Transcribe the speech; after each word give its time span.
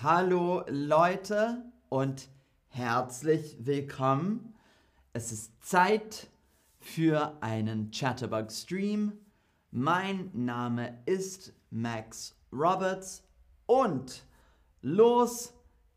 Hallo 0.00 0.62
Leute 0.68 1.64
und 1.88 2.28
herzlich 2.68 3.56
willkommen. 3.58 4.54
Es 5.12 5.32
ist 5.32 5.52
Zeit 5.60 6.28
für 6.78 7.36
einen 7.42 7.90
Chatterbug 7.90 8.52
Stream. 8.52 9.14
Mein 9.72 10.30
Name 10.34 11.02
ist 11.04 11.52
Max 11.70 12.36
Roberts 12.52 13.24
und 13.66 14.24
los 14.82 15.52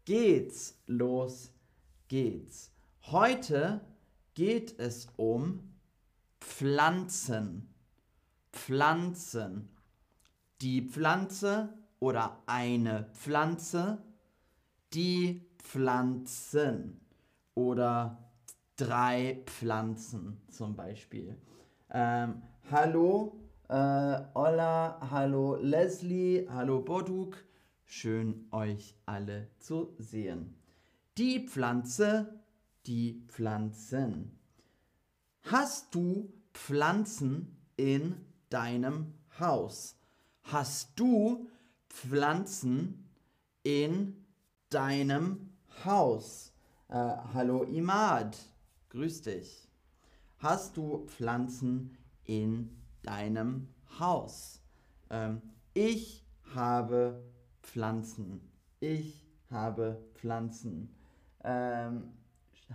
geht's, 0.06 0.82
los 0.88 1.52
geht's. 2.08 2.72
Heute 3.04 3.82
geht 4.34 4.80
es 4.80 5.10
um 5.16 5.76
Pflanzen. 6.40 7.72
Pflanzen. 8.52 9.70
Die 10.60 10.82
Pflanze 10.82 11.81
oder 12.02 12.42
eine 12.48 13.06
Pflanze, 13.14 14.00
die 14.94 15.46
Pflanzen 15.60 17.00
oder 17.54 18.18
drei 18.76 19.44
Pflanzen 19.46 20.42
zum 20.50 20.76
Beispiel. 20.76 21.38
Ähm, 21.92 22.42
hallo, 22.72 23.40
äh, 23.70 24.20
Ola, 24.34 24.98
hallo 25.12 25.56
Leslie, 25.62 26.48
hallo 26.50 26.82
Boduk, 26.82 27.38
schön 27.86 28.48
euch 28.52 28.96
alle 29.06 29.48
zu 29.60 29.94
sehen. 30.00 30.56
Die 31.20 31.48
Pflanze, 31.48 32.42
die 32.88 33.24
Pflanzen. 33.28 34.40
Hast 35.44 35.94
du 35.94 36.34
Pflanzen 36.52 37.56
in 37.78 38.16
deinem 38.50 39.14
Haus? 39.40 39.96
Hast 40.44 41.00
du 41.00 41.48
Pflanzen 41.92 43.10
in 43.64 44.26
deinem 44.70 45.52
Haus? 45.86 46.54
Äh, 46.88 46.96
hallo 47.34 47.64
Imad, 47.64 48.38
grüß 48.90 49.22
dich. 49.24 49.68
Hast 50.40 50.78
du 50.78 51.06
Pflanzen 51.08 51.98
in 52.24 52.82
deinem 53.04 53.68
Haus? 54.00 54.62
Ähm, 55.10 55.42
ich 55.74 56.26
habe 56.56 57.24
Pflanzen. 57.62 58.50
Ich 58.80 59.28
habe 59.52 60.02
Pflanzen. 60.16 60.96
Ähm, 61.44 62.14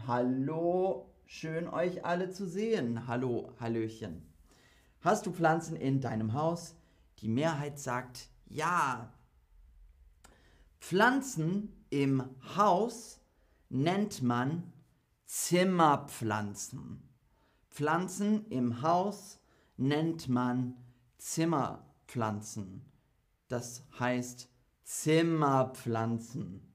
hallo, 0.07 1.11
schön 1.25 1.69
euch 1.69 2.05
alle 2.05 2.31
zu 2.31 2.47
sehen. 2.47 3.09
Hallo, 3.09 3.53
Hallöchen. 3.59 4.23
Hast 5.01 5.27
du 5.27 5.33
Pflanzen 5.33 5.75
in 5.75 6.01
deinem 6.01 6.35
Haus? 6.35 6.77
Die 7.19 7.29
Mehrheit 7.29 7.79
sagt 7.79 8.29
ja. 8.49 9.13
Pflanzen 10.81 11.73
im 11.91 12.25
Haus 12.57 13.21
nennt 13.69 14.23
man 14.23 14.73
Zimmerpflanzen. 15.27 17.03
Pflanzen 17.71 18.47
im 18.49 18.83
Haus 18.83 19.41
nennt 19.77 20.29
man 20.29 20.75
Zimmerpflanzen. 21.19 22.85
Das 23.49 23.83
heißt 23.99 24.49
Zimmerpflanzen. 24.85 26.73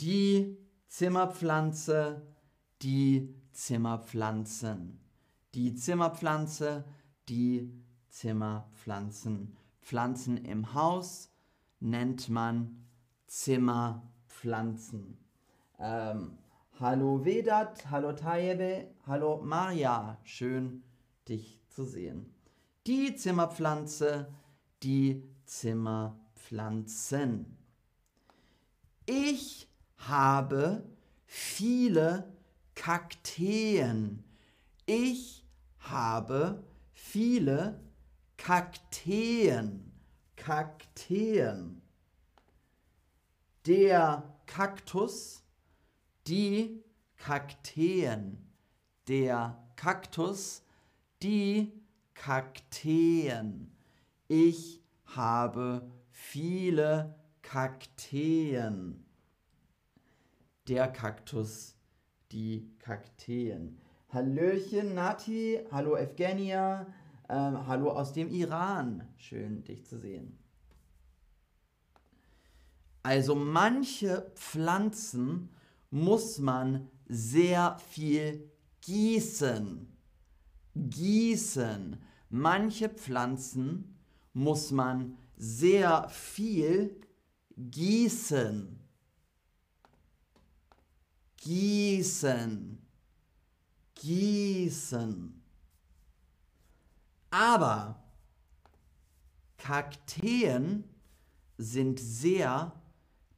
Die 0.00 0.58
Zimmerpflanze, 0.88 2.22
die 2.82 3.34
Zimmerpflanzen. 3.52 5.00
Die 5.54 5.74
Zimmerpflanze, 5.74 6.84
die 7.28 7.72
Zimmerpflanzen. 8.08 9.56
Pflanzen 9.90 10.36
im 10.44 10.72
Haus 10.72 11.32
nennt 11.80 12.28
man 12.28 12.86
Zimmerpflanzen. 13.26 15.18
Ähm, 15.80 16.38
hallo 16.78 17.24
Vedat, 17.24 17.90
hallo 17.90 18.12
Tayebe, 18.12 18.86
hallo 19.04 19.40
Maria, 19.42 20.16
schön 20.22 20.84
dich 21.28 21.58
zu 21.70 21.84
sehen. 21.84 22.32
Die 22.86 23.16
Zimmerpflanze, 23.16 24.32
die 24.84 25.24
Zimmerpflanzen. 25.44 27.58
Ich 29.06 29.68
habe 29.96 30.84
viele 31.26 32.32
Kakteen. 32.76 34.22
Ich 34.86 35.44
habe 35.80 36.62
viele 36.92 37.89
Kakteen. 38.42 39.92
Kakteen. 40.34 41.82
Der 43.66 44.22
Kaktus, 44.46 45.42
die 46.26 46.82
Kakteen. 47.18 48.38
Der 49.08 49.62
Kaktus, 49.76 50.62
die 51.22 51.70
Kakteen. 52.14 53.76
Ich 54.26 54.80
habe 55.04 55.92
viele 56.10 57.14
Kakteen. 57.42 59.04
Der 60.66 60.88
Kaktus, 60.88 61.76
die 62.32 62.70
Kakteen. 62.78 63.78
Hallöchen 64.08 64.94
Nati, 64.94 65.60
hallo 65.70 65.94
Evgenia, 65.94 66.86
ähm, 67.30 67.66
hallo 67.66 67.90
aus 67.90 68.12
dem 68.12 68.28
Iran. 68.28 69.06
Schön, 69.16 69.62
dich 69.64 69.86
zu 69.86 69.98
sehen. 69.98 70.36
Also 73.02 73.34
manche 73.34 74.30
Pflanzen 74.34 75.48
muss 75.90 76.38
man 76.38 76.88
sehr 77.08 77.78
viel 77.78 78.50
gießen. 78.82 79.86
Gießen. 80.74 81.96
Manche 82.28 82.88
Pflanzen 82.88 83.96
muss 84.32 84.70
man 84.70 85.16
sehr 85.36 86.08
viel 86.08 87.00
gießen. 87.56 88.78
Gießen. 91.36 92.78
Gießen. 93.94 95.39
Aber 97.30 98.02
Kakteen 99.56 100.84
sind 101.58 102.00
sehr 102.00 102.72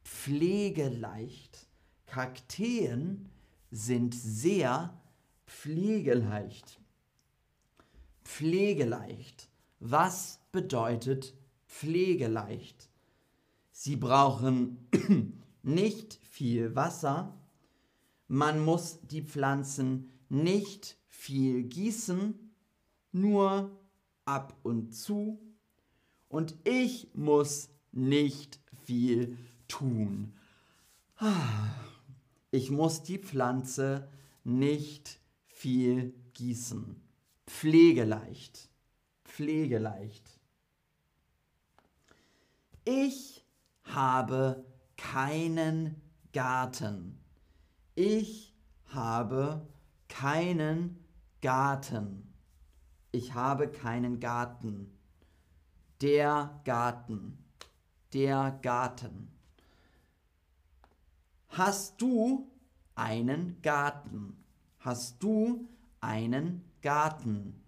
pflegeleicht. 0.03 1.67
Kakteen 2.07 3.29
sind 3.71 4.15
sehr 4.15 4.99
pflegeleicht. 5.45 6.79
Pflegeleicht. 8.23 9.49
Was 9.79 10.39
bedeutet 10.51 11.35
pflegeleicht? 11.67 12.89
Sie 13.71 13.95
brauchen 13.95 14.87
nicht 15.63 16.15
viel 16.23 16.75
Wasser. 16.75 17.37
Man 18.27 18.63
muss 18.63 18.99
die 19.07 19.21
Pflanzen 19.21 20.09
nicht 20.29 20.97
viel 21.09 21.63
gießen, 21.63 22.53
nur 23.11 23.82
ab 24.25 24.57
und 24.63 24.93
zu 24.93 25.39
und 26.29 26.55
ich 26.63 27.09
muss 27.13 27.69
nicht 27.91 28.59
viel 28.83 29.37
tun. 29.67 30.33
Ich 32.51 32.69
muss 32.71 33.03
die 33.03 33.19
Pflanze 33.19 34.09
nicht 34.43 35.19
viel 35.47 36.13
gießen. 36.33 37.01
Pflegeleicht. 37.47 38.69
Pflegeleicht. 39.23 40.39
Ich 42.85 43.45
habe 43.83 44.65
keinen 44.97 46.01
Garten. 46.33 47.19
Ich 47.95 48.53
habe 48.87 49.67
keinen 50.09 51.05
Garten. 51.41 52.32
Ich 53.15 53.35
habe 53.35 53.67
keinen 53.69 54.19
Garten. 54.19 54.91
Der 56.01 56.59
Garten. 56.65 57.37
Der 58.11 58.57
Garten. 58.63 59.31
Hast 61.47 62.01
du 62.01 62.51
einen 62.95 63.61
Garten? 63.61 64.43
Hast 64.79 65.21
du 65.21 65.69
einen 66.01 66.65
Garten? 66.81 67.63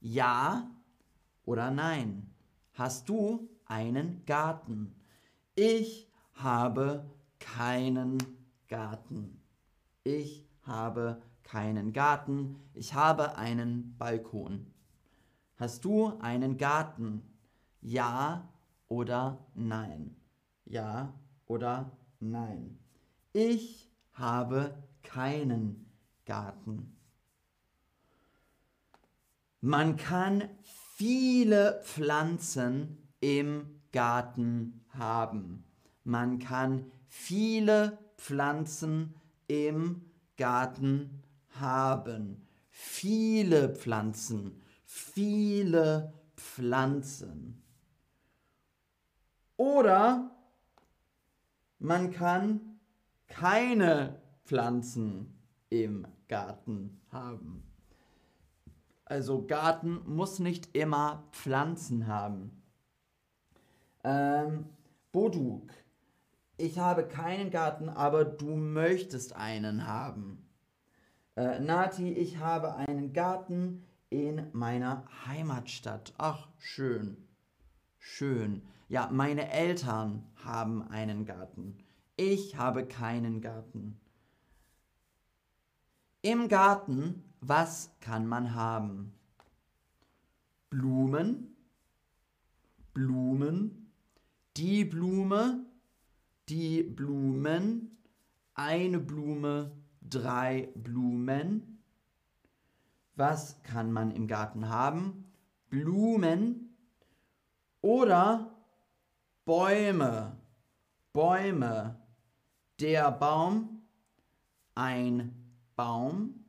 Ja 0.00 0.70
oder 1.44 1.72
nein? 1.72 2.32
Hast 2.74 3.08
du 3.08 3.48
einen 3.66 4.24
Garten? 4.24 4.94
Ich 5.56 6.08
habe 6.34 7.10
keinen 7.40 8.18
Garten. 8.68 9.42
Ich 10.04 10.46
habe 10.62 11.20
keinen 11.44 11.92
Garten, 11.92 12.56
ich 12.72 12.94
habe 12.94 13.36
einen 13.36 13.96
Balkon. 13.96 14.72
Hast 15.56 15.84
du 15.84 16.18
einen 16.18 16.56
Garten? 16.56 17.22
Ja 17.80 18.48
oder 18.88 19.46
nein? 19.54 20.16
Ja 20.64 21.14
oder 21.46 21.92
nein? 22.18 22.78
Ich 23.32 23.90
habe 24.14 24.82
keinen 25.02 25.90
Garten. 26.24 26.96
Man 29.60 29.96
kann 29.96 30.48
viele 30.96 31.80
Pflanzen 31.84 33.08
im 33.20 33.80
Garten 33.92 34.84
haben. 34.90 35.64
Man 36.04 36.38
kann 36.38 36.90
viele 37.08 37.98
Pflanzen 38.16 39.14
im 39.46 40.04
Garten 40.36 41.23
haben. 41.60 42.46
Viele 42.70 43.74
Pflanzen, 43.74 44.60
viele 44.84 46.12
Pflanzen. 46.36 47.62
Oder 49.56 50.30
man 51.78 52.10
kann 52.10 52.78
keine 53.28 54.20
Pflanzen 54.44 55.38
im 55.70 56.06
Garten 56.28 57.00
haben. 57.10 57.62
Also 59.04 59.46
Garten 59.46 60.00
muss 60.06 60.38
nicht 60.38 60.74
immer 60.74 61.24
Pflanzen 61.32 62.06
haben. 62.06 62.62
Ähm, 64.02 64.66
Boduk, 65.12 65.70
ich 66.56 66.78
habe 66.78 67.06
keinen 67.06 67.50
Garten, 67.50 67.88
aber 67.88 68.24
du 68.24 68.56
möchtest 68.56 69.34
einen 69.34 69.86
haben. 69.86 70.43
Äh, 71.36 71.58
Nati, 71.60 72.12
ich 72.12 72.38
habe 72.38 72.76
einen 72.76 73.12
Garten 73.12 73.84
in 74.08 74.46
meiner 74.52 75.04
Heimatstadt. 75.26 76.14
Ach, 76.18 76.48
schön. 76.58 77.16
Schön. 77.98 78.62
Ja, 78.88 79.08
meine 79.10 79.50
Eltern 79.50 80.24
haben 80.44 80.82
einen 80.88 81.24
Garten. 81.24 81.78
Ich 82.16 82.56
habe 82.56 82.86
keinen 82.86 83.40
Garten. 83.40 83.98
Im 86.22 86.48
Garten, 86.48 87.24
was 87.40 87.90
kann 88.00 88.26
man 88.26 88.54
haben? 88.54 89.12
Blumen, 90.70 91.56
Blumen, 92.92 93.90
die 94.56 94.84
Blume, 94.84 95.66
die 96.48 96.82
Blumen, 96.84 97.98
eine 98.54 99.00
Blume, 99.00 99.72
drei 100.08 100.68
Blumen. 100.74 101.82
Was 103.16 103.62
kann 103.62 103.92
man 103.92 104.10
im 104.10 104.26
Garten 104.26 104.68
haben? 104.68 105.32
Blumen 105.70 106.76
oder 107.80 108.54
Bäume. 109.44 110.36
Bäume. 111.12 112.00
Der 112.80 113.12
Baum, 113.12 113.82
ein 114.74 115.32
Baum, 115.76 116.44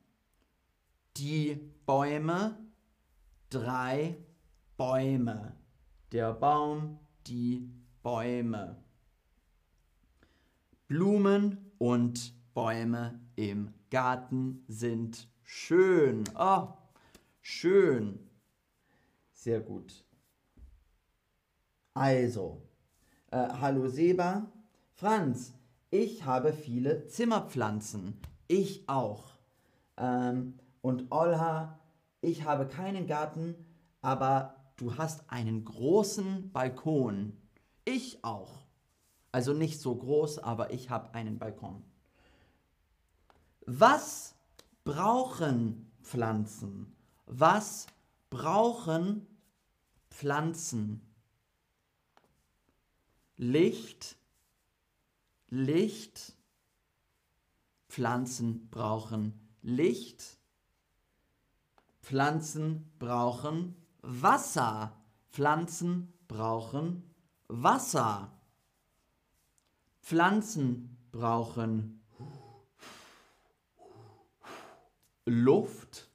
die 1.16 1.54
Bäume, 1.86 2.58
drei 3.48 4.16
Bäume. 4.76 5.54
Der 6.10 6.32
Baum, 6.32 6.98
die 7.28 7.70
Bäume. 8.02 8.76
Blumen 10.88 11.70
und 11.78 12.34
Bäume 12.54 13.25
im 13.36 13.72
Garten 13.90 14.64
sind 14.66 15.28
schön. 15.44 16.24
Oh, 16.38 16.68
schön. 17.40 18.18
Sehr 19.32 19.60
gut. 19.60 20.04
Also, 21.94 22.62
äh, 23.30 23.48
hallo 23.60 23.88
Seba. 23.88 24.50
Franz, 24.94 25.54
ich 25.90 26.24
habe 26.24 26.52
viele 26.52 27.06
Zimmerpflanzen. 27.06 28.18
Ich 28.48 28.88
auch. 28.88 29.24
Ähm, 29.96 30.58
und 30.80 31.06
Olha, 31.10 31.78
ich 32.20 32.44
habe 32.44 32.66
keinen 32.66 33.06
Garten, 33.06 33.54
aber 34.00 34.56
du 34.76 34.96
hast 34.96 35.30
einen 35.30 35.64
großen 35.64 36.50
Balkon. 36.52 37.36
Ich 37.84 38.24
auch. 38.24 38.66
Also 39.32 39.52
nicht 39.52 39.80
so 39.80 39.94
groß, 39.94 40.38
aber 40.38 40.72
ich 40.72 40.90
habe 40.90 41.14
einen 41.14 41.38
Balkon. 41.38 41.84
Was 43.66 44.36
brauchen 44.84 45.90
Pflanzen? 46.00 46.94
Was 47.26 47.88
brauchen 48.30 49.26
Pflanzen? 50.08 51.00
Licht, 53.36 54.16
Licht. 55.48 56.36
Pflanzen 57.88 58.68
brauchen 58.70 59.32
Licht. 59.62 60.38
Pflanzen 62.02 62.92
brauchen 63.00 63.74
Wasser. 64.02 64.96
Pflanzen 65.32 66.12
brauchen 66.28 67.02
Wasser. 67.48 68.30
Pflanzen 70.02 70.96
brauchen 71.10 71.95
Luft. 75.28 76.08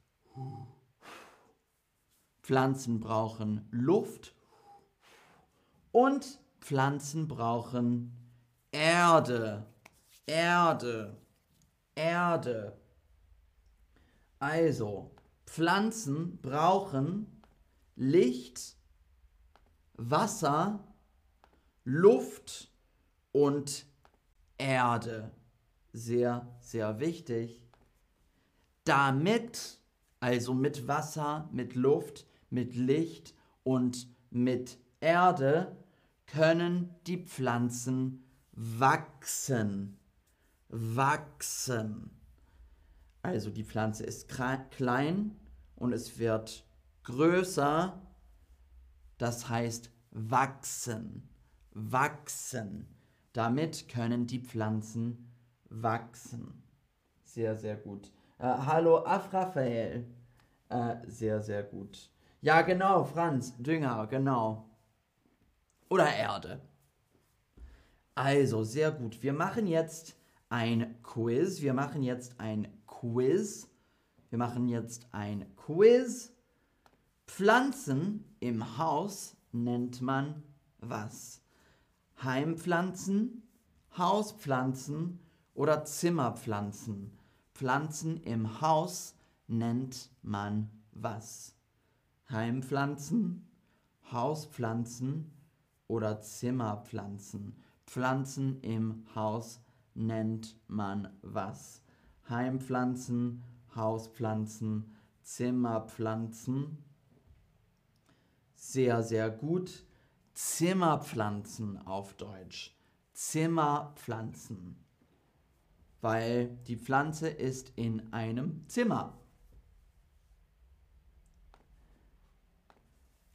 Pflanzen 2.44 3.02
brauchen 3.02 3.68
Luft. 3.69 4.34
Und 5.92 6.40
Pflanzen 6.62 7.28
brauchen 7.28 8.16
Erde. 8.72 9.66
Erde. 10.25 11.18
Erde. 11.94 12.80
Also, 14.40 15.12
Pflanzen 15.46 16.42
brauchen 16.42 17.44
Licht, 17.98 18.78
Wasser, 19.94 20.80
Luft 21.84 22.72
und 23.34 23.86
Erde. 24.57 25.31
Sehr, 25.92 26.48
sehr 26.62 27.02
wichtig. 27.02 27.70
Damit, 28.83 29.80
also 30.19 30.54
mit 30.54 30.88
Wasser, 30.88 31.50
mit 31.51 31.75
Luft, 31.75 32.25
mit 32.50 32.75
Licht 32.75 33.33
und 33.63 34.07
mit 34.30 34.78
Erde, 35.00 35.76
können 36.26 36.95
die 37.07 37.18
Pflanzen 37.26 38.23
wachsen. 38.52 39.97
Wachsen. 40.69 42.11
Also 43.21 43.50
die 43.50 43.64
Pflanze 43.64 44.04
ist 44.04 44.30
klein 44.71 45.35
und 45.76 45.94
es 45.94 46.18
wird 46.18 46.66
größer. 47.04 48.02
Das 49.18 49.50
heißt 49.50 49.92
wachsen 50.11 51.31
wachsen. 51.73 52.88
Damit 53.33 53.88
können 53.88 54.28
die 54.28 54.40
Pflanzen 54.40 55.31
wachsen. 55.69 56.64
Sehr, 57.23 57.56
sehr 57.56 57.78
gut. 57.78 58.11
Äh, 58.42 58.57
hallo 58.66 58.98
Afrafael. 59.06 60.04
Äh, 60.68 60.95
sehr, 61.06 61.42
sehr 61.44 61.62
gut. 61.62 62.10
Ja, 62.42 62.64
genau, 62.64 63.04
Franz. 63.04 63.56
Dünger, 63.60 64.07
genau. 64.07 64.68
Oder 65.90 66.12
Erde. 66.12 66.60
Also, 68.16 68.64
sehr 68.64 68.92
gut. 68.92 69.21
Wir 69.21 69.33
machen 69.33 69.68
jetzt 69.68 70.16
ein 70.50 70.95
Quiz. 71.04 71.62
Wir 71.62 71.76
machen 71.76 72.02
jetzt 72.02 72.40
ein 72.40 72.68
Quiz. 72.88 73.69
Wir 74.31 74.40
machen 74.40 74.68
jetzt 74.68 75.07
ein 75.12 75.45
Quiz. 75.56 76.33
Pflanzen 77.28 78.26
im 78.40 78.80
Haus 78.80 79.38
nennt 79.52 80.02
man 80.02 80.42
was? 80.80 81.44
Heimpflanzen, 82.24 83.44
Hauspflanzen 83.95 85.19
oder 85.54 85.86
Zimmerpflanzen. 85.86 87.20
Pflanzen 87.61 88.18
im 88.23 88.59
Haus 88.59 89.13
nennt 89.45 90.09
man 90.23 90.71
was? 90.94 91.56
Heimpflanzen, 92.27 93.47
Hauspflanzen 94.11 95.31
oder 95.87 96.21
Zimmerpflanzen. 96.21 97.56
Pflanzen 97.85 98.59
im 98.61 99.06
Haus 99.13 99.61
nennt 99.94 100.57
man 100.68 101.15
was? 101.21 101.83
Heimpflanzen, 102.27 103.44
Hauspflanzen, 103.75 104.95
Zimmerpflanzen. 105.21 106.83
Sehr, 108.56 109.03
sehr 109.03 109.30
gut. 109.30 109.85
Zimmerpflanzen 110.33 111.77
auf 111.85 112.15
Deutsch. 112.15 112.75
Zimmerpflanzen. 113.13 114.83
Weil 116.02 116.50
die 116.68 116.78
Pflanze 116.78 117.30
ist 117.30 117.72
in 117.76 118.12
einem 118.12 118.68
Zimmer. 118.68 119.18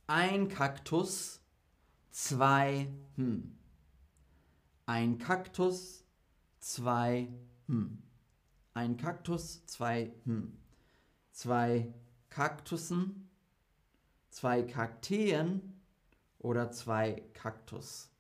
Ein 0.08 0.48
Kaktus, 0.48 1.40
zwei, 2.10 2.88
hm. 3.16 3.56
Ein 4.86 5.18
Kaktus, 5.18 6.04
zwei 6.60 7.28
hm. 7.66 8.02
Ein 8.74 8.96
Kaktus, 8.96 9.64
zwei 9.66 10.12
hm. 10.24 10.56
Zwei 11.32 11.92
Kaktussen, 12.28 13.30
zwei 14.30 14.62
Kakteen 14.62 15.80
oder 16.38 16.70
zwei 16.70 17.22
Kaktus. 17.32 18.10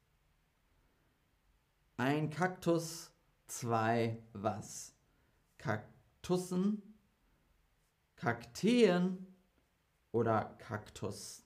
Ein 1.96 2.30
Kaktus, 2.30 3.10
zwei 3.46 4.22
was? 4.32 4.94
Kaktussen, 5.58 6.82
Kakteen 8.16 9.26
oder 10.12 10.56
Kaktus. 10.58 11.44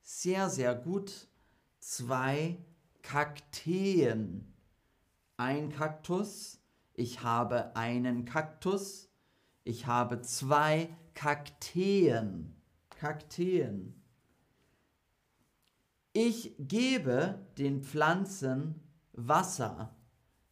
Sehr, 0.00 0.48
sehr 0.48 0.74
gut. 0.74 1.28
Zwei 1.78 2.58
Kakteen. 3.02 4.54
Ein 5.36 5.70
Kaktus. 5.70 6.60
Ich 6.94 7.22
habe 7.22 7.76
einen 7.76 8.24
Kaktus. 8.24 9.08
Ich 9.64 9.86
habe 9.86 10.22
zwei 10.22 10.88
Kakteen. 11.14 12.56
Kakteen. 12.90 14.02
Ich 16.12 16.54
gebe 16.58 17.46
den 17.58 17.82
Pflanzen 17.82 18.82
Wasser. 19.12 19.94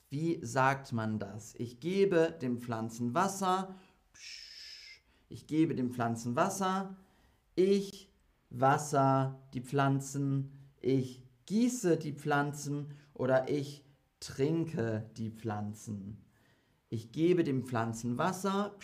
Wie 0.08 0.38
sagt 0.44 0.92
man 0.92 1.18
das? 1.18 1.54
Ich 1.56 1.80
gebe 1.80 2.36
den 2.40 2.58
Pflanzen 2.58 3.14
Wasser. 3.14 3.74
Ich 5.28 5.46
gebe 5.46 5.74
den 5.74 5.90
Pflanzen 5.90 6.36
Wasser. 6.36 6.96
Ich 7.54 8.08
wasser 8.50 9.40
die 9.52 9.60
Pflanzen. 9.60 10.52
Ich 10.80 11.22
gieße 11.46 11.96
die 11.96 12.12
Pflanzen 12.12 12.94
oder 13.14 13.48
ich 13.48 13.84
trinke 14.20 15.10
die 15.16 15.30
Pflanzen. 15.30 16.24
Ich 16.88 17.10
gebe 17.10 17.42
den 17.42 17.64
Pflanzen 17.64 18.16
Wasser. 18.16 18.76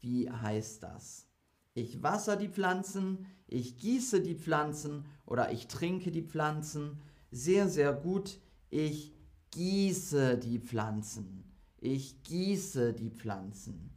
Wie 0.00 0.30
heißt 0.30 0.82
das? 0.82 1.26
Ich 1.74 2.02
wasser 2.02 2.36
die 2.36 2.48
Pflanzen, 2.48 3.26
ich 3.46 3.76
gieße 3.76 4.20
die 4.20 4.34
Pflanzen 4.34 5.04
oder 5.26 5.52
ich 5.52 5.66
trinke 5.68 6.10
die 6.10 6.22
Pflanzen. 6.22 7.00
Sehr, 7.30 7.68
sehr 7.68 7.92
gut. 7.92 8.40
Ich 8.70 9.12
gieße 9.50 10.38
die 10.38 10.60
Pflanzen. 10.60 11.44
Ich 11.78 12.22
gieße 12.22 12.94
die 12.94 13.10
Pflanzen. 13.10 13.90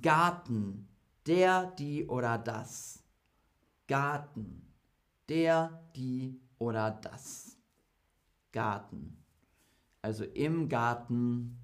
Garten. 0.00 0.88
Der, 1.26 1.66
die 1.72 2.06
oder 2.06 2.38
das. 2.38 3.02
Garten. 3.88 4.72
Der, 5.28 5.82
die 5.96 6.40
oder 6.58 6.92
das. 6.92 7.56
Garten. 8.52 9.16
Also 10.00 10.24
im 10.24 10.68
Garten 10.68 11.58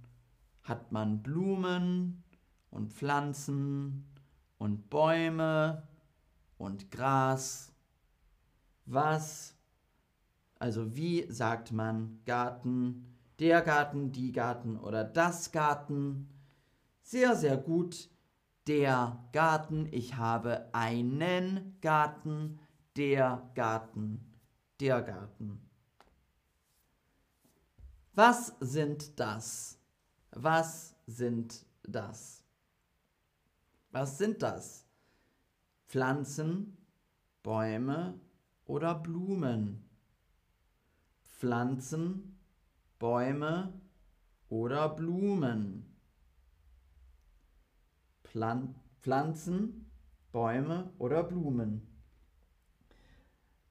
hat 0.62 0.90
man 0.90 1.22
Blumen 1.22 2.24
und 2.70 2.92
Pflanzen 2.92 4.06
und 4.58 4.90
Bäume 4.90 5.86
und 6.58 6.90
Gras. 6.90 7.72
Was? 8.86 9.59
Also 10.60 10.94
wie 10.94 11.26
sagt 11.32 11.72
man 11.72 12.20
Garten? 12.26 13.16
Der 13.38 13.62
Garten, 13.62 14.12
die 14.12 14.30
Garten 14.30 14.76
oder 14.78 15.04
das 15.04 15.52
Garten? 15.52 16.28
Sehr, 17.02 17.34
sehr 17.34 17.56
gut. 17.56 18.10
Der 18.66 19.24
Garten. 19.32 19.88
Ich 19.90 20.16
habe 20.16 20.68
einen 20.72 21.78
Garten. 21.80 22.60
Der 22.94 23.50
Garten. 23.54 24.20
Der 24.80 25.00
Garten. 25.00 25.66
Was 28.12 28.54
sind 28.60 29.18
das? 29.18 29.78
Was 30.32 30.94
sind 31.06 31.64
das? 31.84 32.44
Was 33.92 34.18
sind 34.18 34.42
das? 34.42 34.86
Pflanzen, 35.88 36.76
Bäume 37.42 38.20
oder 38.66 38.94
Blumen? 38.94 39.89
Pflanzen, 41.40 42.38
Bäume 42.98 43.72
oder 44.50 44.90
Blumen? 44.90 45.86
Plan 48.22 48.74
Pflanzen, 49.00 49.90
Bäume 50.32 50.92
oder 50.98 51.22
Blumen? 51.22 51.80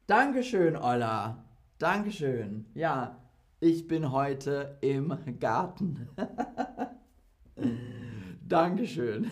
Dankeschön, 0.07 0.77
Olla. 0.77 1.45
Dankeschön. 1.77 2.65
Ja, 2.73 3.21
ich 3.59 3.87
bin 3.87 4.11
heute 4.11 4.79
im 4.81 5.15
Garten. 5.39 6.09
Dankeschön. 8.47 9.29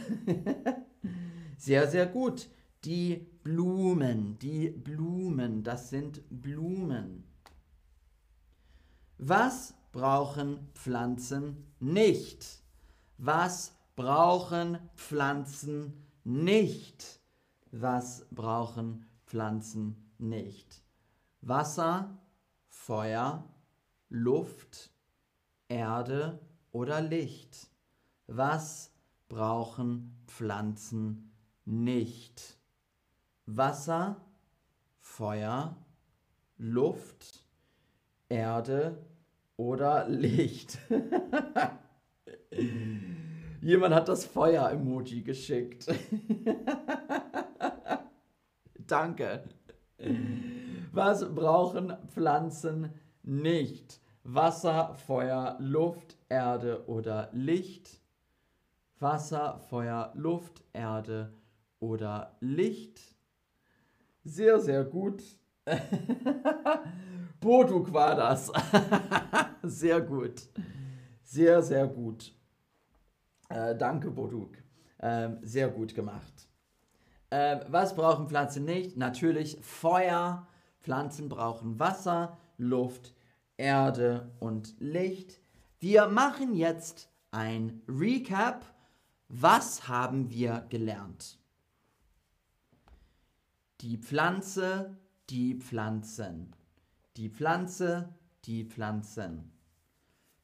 Sehr, 1.58 1.88
sehr 1.88 2.06
gut. 2.06 2.51
Die 2.84 3.15
Blumen, 3.44 4.38
die 4.38 4.70
Blumen, 4.70 5.63
das 5.63 5.89
sind 5.89 6.22
Blumen. 6.29 7.24
Was 9.19 9.74
brauchen 9.91 10.69
Pflanzen 10.75 11.65
nicht? 11.79 12.62
Was 13.17 13.74
brauchen 13.95 14.77
Pflanzen 14.95 16.05
nicht? 16.24 17.19
Was 17.71 18.27
brauchen 18.29 19.07
Pflanzen 19.25 20.12
nicht? 20.19 20.83
Wasser, 21.41 22.15
Feuer, 22.67 23.43
Luft, 24.09 24.91
Erde 25.67 26.39
oder 26.71 27.01
Licht? 27.01 27.71
Was 28.27 28.91
brauchen 29.29 30.15
Pflanzen 30.27 31.31
nicht? 31.65 32.59
Wasser, 33.47 34.21
Feuer, 35.00 35.75
Luft, 36.57 37.43
Erde 38.29 39.06
oder 39.57 40.07
Licht. 40.07 40.79
Jemand 43.61 43.93
hat 43.95 44.07
das 44.07 44.25
Feuer-Emoji 44.25 45.23
geschickt. 45.23 45.87
Danke. 48.87 49.43
Was 50.91 51.33
brauchen 51.33 51.97
Pflanzen 52.07 52.93
nicht? 53.23 53.99
Wasser, 54.23 54.93
Feuer, 54.93 55.57
Luft, 55.59 56.17
Erde 56.29 56.87
oder 56.87 57.29
Licht? 57.33 58.01
Wasser, 58.99 59.59
Feuer, 59.69 60.11
Luft, 60.15 60.63
Erde 60.73 61.33
oder 61.79 62.37
Licht? 62.39 62.99
Sehr, 64.23 64.59
sehr 64.59 64.83
gut. 64.83 65.23
Boduk 67.39 67.93
war 67.93 68.15
das. 68.15 68.51
sehr 69.63 70.01
gut. 70.01 70.50
Sehr, 71.24 71.62
sehr 71.62 71.88
gut. 71.88 72.33
Äh, 73.50 73.75
danke, 73.75 74.12
Boduk. 74.12 74.51
Ähm, 75.00 75.39
sehr 75.41 75.69
gut 75.69 75.93
gemacht. 75.93 76.47
Ähm, 77.29 77.59
was 77.67 77.95
brauchen 77.95 78.27
Pflanzen 78.27 78.65
nicht? 78.65 78.97
Natürlich 78.97 79.57
Feuer. 79.62 80.47
Pflanzen 80.79 81.27
brauchen 81.27 81.79
Wasser, 81.79 82.38
Luft, 82.57 83.13
Erde 83.57 84.31
und 84.39 84.75
Licht. 84.79 85.41
Wir 85.79 86.07
machen 86.07 86.55
jetzt 86.55 87.09
ein 87.31 87.81
Recap. 87.88 88.65
Was 89.27 89.89
haben 89.89 90.29
wir 90.29 90.65
gelernt? 90.69 91.38
Die 93.81 93.97
Pflanze, 93.97 94.97
die 95.29 95.55
Pflanzen. 95.55 96.55
Die 97.17 97.29
Pflanze, 97.29 98.13
die 98.46 98.63
Pflanzen. 98.63 99.51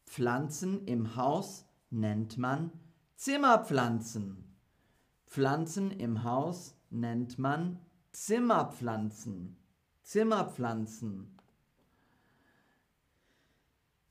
Pflanzen 0.06 0.86
im 0.86 1.16
Haus 1.16 1.66
nennt 1.90 2.38
man 2.38 2.72
Zimmerpflanzen. 3.16 4.44
Pflanzen 5.26 5.92
im 5.92 6.24
Haus 6.24 6.76
nennt 6.90 7.40
man 7.40 7.80
Zimmerpflanzen. 8.12 9.58
Zimmerpflanzen. 10.04 11.38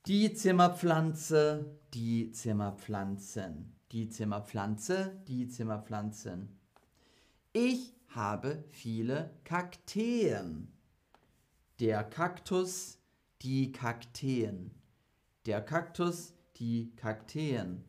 Die 0.07 0.33
Zimmerpflanze, 0.33 1.79
die 1.93 2.31
Zimmerpflanzen. 2.31 3.75
Die 3.91 4.09
Zimmerpflanze, 4.09 5.21
die 5.27 5.47
Zimmerpflanzen. 5.47 6.59
Ich 7.53 7.93
habe 8.15 8.63
viele 8.71 9.33
Kakteen. 9.43 10.71
Der 11.79 12.03
Kaktus, 12.03 12.99
die 13.41 13.71
Kakteen. 13.71 14.71
Der 15.45 15.61
Kaktus, 15.61 16.33
die 16.57 16.95
Kakteen. 16.95 17.83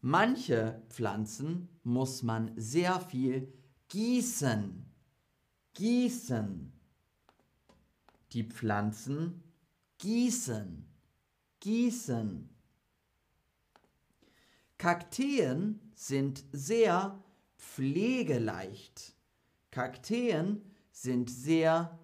Manche 0.00 0.82
Pflanzen 0.88 1.68
muss 1.82 2.22
man 2.22 2.52
sehr 2.56 3.00
viel 3.00 3.52
gießen. 3.88 4.86
gießen. 5.74 6.72
Die 8.32 8.44
Pflanzen 8.44 9.42
gießen, 9.98 10.86
gießen. 11.58 12.48
Kakteen 14.78 15.80
sind 15.94 16.44
sehr 16.52 17.22
pflegeleicht. 17.58 19.14
Kakteen 19.70 20.62
sind 20.90 21.30
sehr 21.30 21.98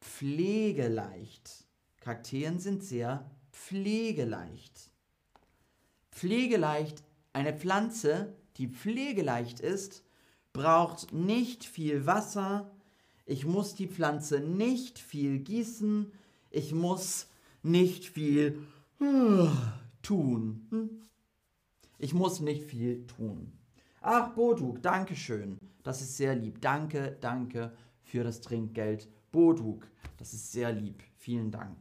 pflegeleicht. 0.00 1.66
Kakteen 2.00 2.58
sind 2.58 2.82
sehr 2.82 3.30
pflegeleicht. 3.52 4.90
Pflegeleicht, 6.10 7.04
eine 7.32 7.52
Pflanze, 7.52 8.36
die 8.56 8.68
pflegeleicht 8.68 9.60
ist, 9.60 10.02
braucht 10.52 11.12
nicht 11.12 11.64
viel 11.64 12.06
Wasser. 12.06 12.70
Ich 13.24 13.46
muss 13.46 13.74
die 13.74 13.86
Pflanze 13.86 14.40
nicht 14.40 14.98
viel 14.98 15.38
gießen. 15.38 16.10
Ich 16.50 16.74
muss 16.74 17.28
nicht 17.62 18.04
viel 18.06 18.66
tun. 20.02 20.66
Hm? 20.70 20.90
Ich 21.98 22.14
muss 22.14 22.40
nicht 22.40 22.64
viel 22.64 23.06
tun. 23.06 23.52
Ach, 24.04 24.30
Boduk, 24.34 24.82
danke 24.82 25.14
schön. 25.14 25.58
Das 25.84 26.00
ist 26.00 26.16
sehr 26.16 26.34
lieb. 26.34 26.60
Danke, 26.60 27.16
danke 27.20 27.72
für 28.02 28.24
das 28.24 28.40
Trinkgeld. 28.40 29.08
Boduk, 29.30 29.86
das 30.18 30.34
ist 30.34 30.50
sehr 30.50 30.72
lieb. 30.72 31.04
Vielen 31.16 31.52
Dank. 31.52 31.76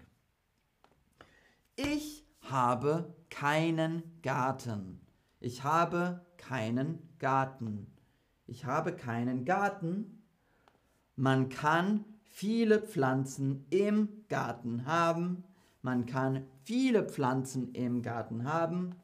Ich 1.75 2.23
habe 2.41 3.15
keinen 3.31 4.03
Garten. 4.21 5.01
Ich 5.39 5.63
habe 5.63 6.23
keinen 6.37 6.99
Garten. 7.17 7.87
Ich 8.45 8.65
habe 8.65 8.95
keinen 8.95 9.43
Garten. 9.43 10.23
Man 11.15 11.49
kann 11.49 12.05
viele 12.21 12.81
Pflanzen 12.81 13.65
im 13.71 14.25
Garten 14.29 14.85
haben. 14.85 15.43
Man 15.81 16.05
kann 16.05 16.45
viele 16.63 17.03
Pflanzen 17.03 17.73
im 17.73 18.03
Garten 18.03 18.43
haben 18.43 18.95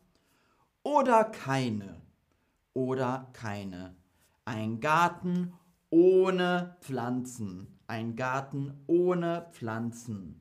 oder 0.84 1.24
keine. 1.24 2.07
Oder 2.78 3.32
keine. 3.34 3.96
Ein 4.46 4.80
Garten 4.80 5.54
ohne 5.90 6.78
Pflanzen. 6.82 7.80
Ein 7.88 8.16
Garten 8.16 8.72
ohne 8.86 9.48
Pflanzen. 9.52 10.40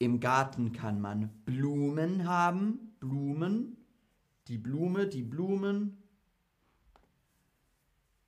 Im 0.00 0.18
Garten 0.18 0.72
kann 0.72 1.00
man 1.00 1.28
Blumen 1.44 2.26
haben. 2.26 2.96
Blumen. 2.98 3.76
Die 4.48 4.58
Blume, 4.58 5.06
die 5.06 5.22
Blumen. 5.22 6.02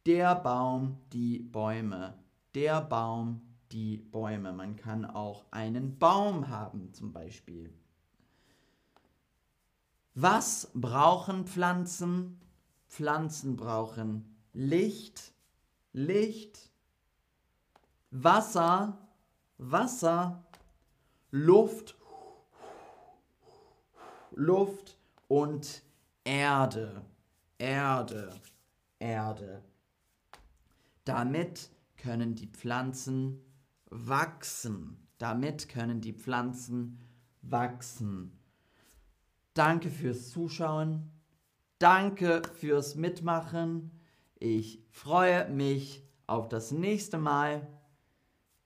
Der 0.07 0.37
Baum, 0.37 0.99
die 1.13 1.41
Bäume. 1.41 2.15
Der 2.55 2.83
Baum, 2.83 3.41
die 3.73 3.97
Bäume. 3.97 4.53
Man 4.53 4.77
kann 4.77 5.05
auch 5.07 5.45
einen 5.51 5.99
Baum 5.99 6.47
haben 6.47 6.93
zum 6.93 7.13
Beispiel. 7.13 7.75
Was 10.19 10.71
brauchen 10.73 11.47
Pflanzen? 11.47 12.41
Pflanzen 12.89 13.55
brauchen 13.55 14.35
Licht, 14.55 15.35
Licht, 15.93 16.71
Wasser, 18.11 18.97
Wasser, 19.59 20.43
Luft, 21.31 21.97
Luft 24.31 24.97
und 25.29 25.83
Erde, 26.25 27.05
Erde, 27.59 28.41
Erde. 28.99 29.63
Damit 31.05 31.69
können 31.99 32.35
die 32.35 32.49
Pflanzen 32.49 33.45
wachsen. 33.91 34.97
Damit 35.19 35.69
können 35.69 36.01
die 36.01 36.15
Pflanzen 36.15 37.03
wachsen. 37.43 38.33
Danke 39.57 39.89
fürs 39.89 40.29
Zuschauen. 40.29 41.11
Danke 41.79 42.43
fürs 42.61 42.95
Mitmachen. 42.95 43.91
Ich 44.39 44.85
freue 44.91 45.49
mich 45.49 46.07
auf 46.27 46.51
das 46.51 46.73
nächste 46.73 47.17
Mal. 47.17 47.67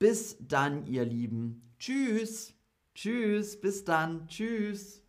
Bis 0.01 0.37
dann, 0.41 0.87
ihr 0.87 1.05
Lieben. 1.05 1.75
Tschüss. 1.79 2.55
Tschüss. 2.93 3.61
Bis 3.61 3.85
dann. 3.85 4.27
Tschüss. 4.27 5.05